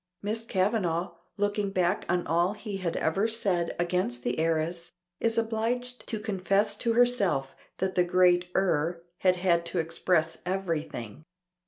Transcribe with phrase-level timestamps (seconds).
[0.23, 6.07] Miss Kavanagh, looking back on all he had ever said against the heiress, is obliged
[6.07, 11.23] to confess to herself that the great "er" had had to express everything.